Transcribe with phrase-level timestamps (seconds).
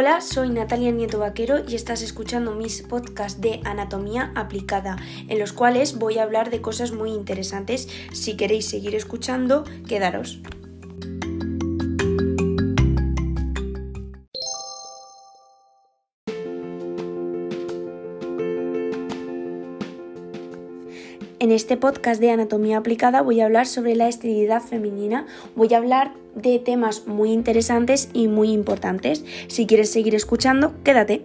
[0.00, 4.96] Hola, soy Natalia Nieto Vaquero y estás escuchando mis podcasts de anatomía aplicada,
[5.26, 7.88] en los cuales voy a hablar de cosas muy interesantes.
[8.12, 10.40] Si queréis seguir escuchando, quedaros.
[21.40, 25.78] En este podcast de anatomía aplicada voy a hablar sobre la esterilidad femenina, voy a
[25.78, 29.24] hablar de temas muy interesantes y muy importantes.
[29.48, 31.24] Si quieres seguir escuchando, quédate.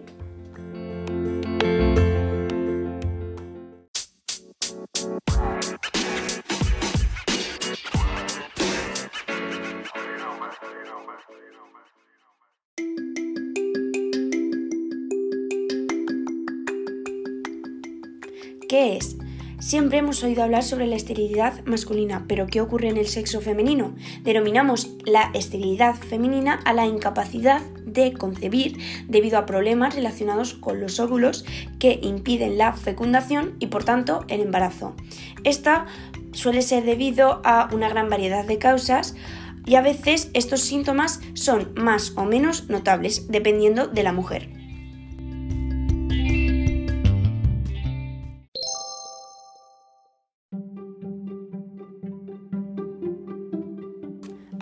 [18.67, 19.15] ¿Qué es?
[19.63, 23.95] Siempre hemos oído hablar sobre la esterilidad masculina, pero ¿qué ocurre en el sexo femenino?
[24.21, 30.99] Denominamos la esterilidad femenina a la incapacidad de concebir debido a problemas relacionados con los
[30.99, 31.45] óvulos
[31.79, 34.95] que impiden la fecundación y por tanto el embarazo.
[35.45, 35.85] Esta
[36.33, 39.15] suele ser debido a una gran variedad de causas
[39.65, 44.62] y a veces estos síntomas son más o menos notables dependiendo de la mujer.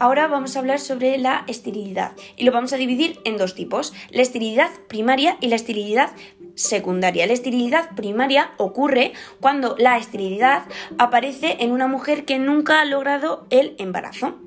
[0.02, 3.94] Ahora vamos a hablar sobre la esterilidad y lo vamos a dividir en dos tipos,
[4.10, 6.10] la esterilidad primaria y la esterilidad
[6.56, 7.28] secundaria.
[7.28, 10.64] La esterilidad primaria ocurre cuando la esterilidad
[10.98, 14.40] aparece en una mujer que nunca ha logrado el embarazo.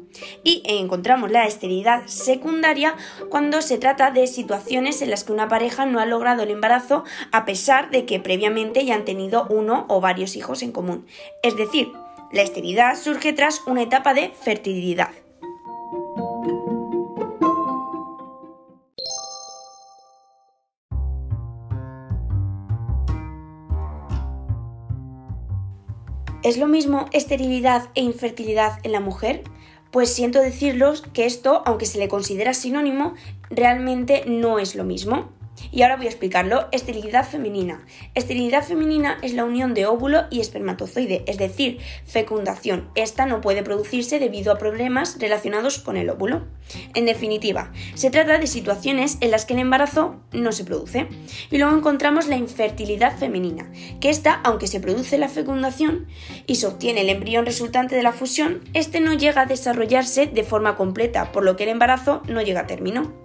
[0.42, 2.96] Y encontramos la esterilidad secundaria
[3.30, 7.04] cuando se trata de situaciones en las que una pareja no ha logrado el embarazo
[7.30, 11.06] a pesar de que previamente ya han tenido uno o varios hijos en común.
[11.44, 11.92] Es decir,
[12.32, 15.10] la esterilidad surge tras una etapa de fertilidad.
[26.44, 29.44] ¿Es lo mismo esterilidad e infertilidad en la mujer?
[29.90, 33.14] Pues siento deciros que esto, aunque se le considera sinónimo,
[33.48, 35.30] realmente no es lo mismo.
[35.70, 36.68] Y ahora voy a explicarlo.
[36.72, 37.84] Esterilidad femenina.
[38.14, 42.90] Esterilidad femenina es la unión de óvulo y espermatozoide, es decir, fecundación.
[42.94, 46.44] Esta no puede producirse debido a problemas relacionados con el óvulo.
[46.94, 51.08] En definitiva, se trata de situaciones en las que el embarazo no se produce.
[51.50, 56.06] Y luego encontramos la infertilidad femenina, que esta, aunque se produce la fecundación
[56.46, 60.44] y se obtiene el embrión resultante de la fusión, este no llega a desarrollarse de
[60.44, 63.23] forma completa, por lo que el embarazo no llega a término.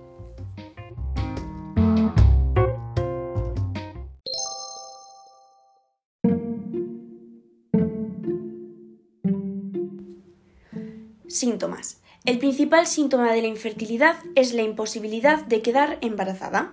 [11.29, 12.01] Síntomas.
[12.25, 16.71] El principal síntoma de la infertilidad es la imposibilidad de quedar embarazada.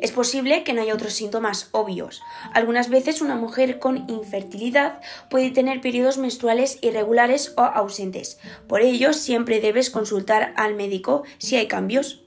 [0.00, 2.22] Es posible que no haya otros síntomas obvios.
[2.54, 8.38] Algunas veces una mujer con infertilidad puede tener periodos menstruales irregulares o ausentes.
[8.66, 12.24] Por ello, siempre debes consultar al médico si hay cambios.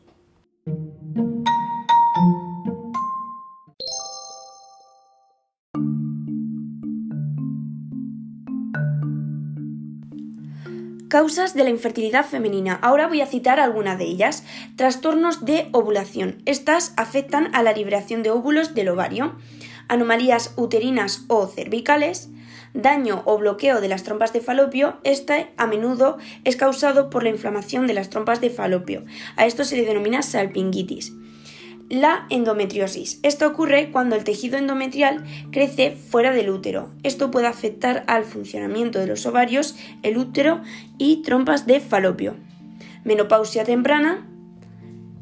[11.12, 12.80] Causas de la infertilidad femenina.
[12.82, 14.46] Ahora voy a citar algunas de ellas.
[14.78, 16.42] Trastornos de ovulación.
[16.46, 19.36] Estas afectan a la liberación de óvulos del ovario.
[19.90, 22.30] Anomalías uterinas o cervicales.
[22.74, 25.02] Daño o bloqueo de las trompas de falopio.
[25.04, 29.04] Este a menudo es causado por la inflamación de las trompas de falopio.
[29.36, 31.12] A esto se le denomina salpingitis.
[31.92, 33.20] La endometriosis.
[33.22, 36.90] Esto ocurre cuando el tejido endometrial crece fuera del útero.
[37.04, 40.62] Esto puede afectar al funcionamiento de los ovarios, el útero
[40.98, 42.38] y trompas de falopio.
[43.04, 44.26] Menopausia temprana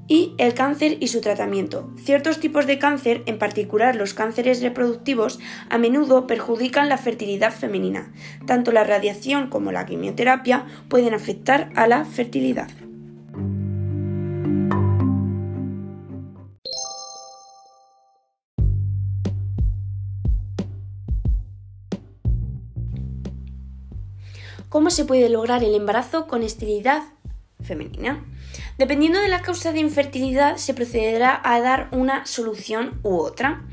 [0.08, 1.92] y el cáncer y su tratamiento.
[1.98, 5.40] Ciertos tipos de cáncer, en particular los cánceres reproductivos,
[5.72, 8.14] a menudo perjudican la fertilidad femenina.
[8.46, 12.70] Tanto la radiación como la quimioterapia pueden afectar a la fertilidad.
[24.70, 27.02] ¿Cómo se puede lograr el embarazo con esterilidad
[27.60, 28.24] femenina?
[28.78, 33.66] Dependiendo de la causa de infertilidad, se procederá a dar una solución u otra.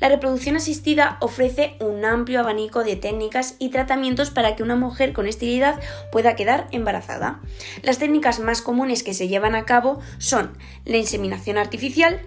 [0.00, 5.12] La reproducción asistida ofrece un amplio abanico de técnicas y tratamientos para que una mujer
[5.12, 5.80] con esterilidad
[6.12, 7.40] pueda quedar embarazada.
[7.82, 12.20] Las técnicas más comunes que se llevan a cabo son la inseminación artificial,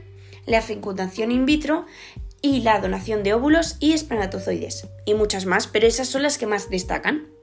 [0.45, 1.85] la fecundación in vitro
[2.41, 6.45] y la donación de óvulos y espermatozoides, y muchas más, pero esas son las que
[6.45, 7.36] más destacan.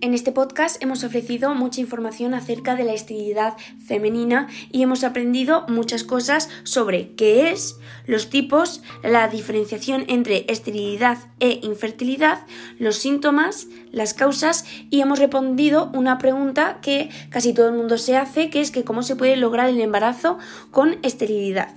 [0.00, 3.54] En este podcast hemos ofrecido mucha información acerca de la esterilidad
[3.84, 11.18] femenina y hemos aprendido muchas cosas sobre qué es, los tipos, la diferenciación entre esterilidad
[11.40, 12.46] e infertilidad,
[12.78, 18.16] los síntomas, las causas y hemos respondido una pregunta que casi todo el mundo se
[18.16, 20.38] hace, que es que cómo se puede lograr el embarazo
[20.70, 21.74] con esterilidad.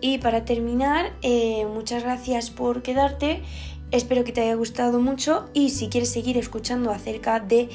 [0.00, 3.42] Y para terminar, eh, muchas gracias por quedarte.
[3.90, 7.68] Espero que te haya gustado mucho y si quieres seguir escuchando acerca de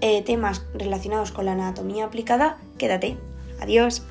[0.00, 3.16] eh, temas relacionados con la anatomía aplicada, quédate.
[3.60, 4.02] Adiós.